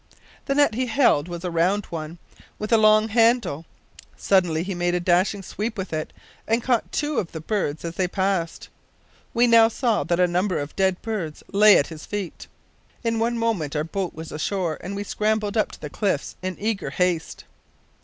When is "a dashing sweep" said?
4.95-5.77